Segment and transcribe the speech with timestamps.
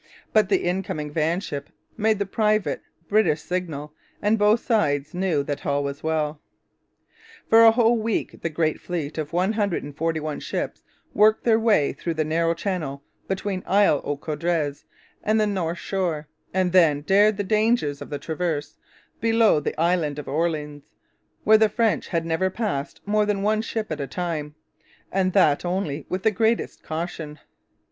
[0.33, 5.83] But the incoming vanship made the private British signal, and both sides knew that all
[5.83, 6.41] was well.
[7.51, 10.81] For a whole week the great fleet of one hundred and forty one ships
[11.13, 14.85] worked their way through the narrow channel between Isle aux Coudres
[15.23, 18.77] and the north shore, and then dared the dangers of the Traverse,
[19.19, 20.81] below the island of Orleans,
[21.43, 24.55] where the French had never passed more than one ship at a time,
[25.11, 27.37] and that only with the greatest caution.